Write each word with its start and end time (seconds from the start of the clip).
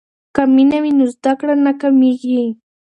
که 0.35 0.43
مینه 0.55 0.77
وي 0.83 0.91
نو 0.97 1.05
زده 1.15 1.33
کړه 1.39 1.55
نه 1.65 1.71
کمیږي. 1.81 2.43